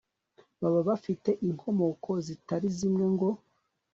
[0.61, 3.29] baba bafite inkomoko zitari zimwe ngo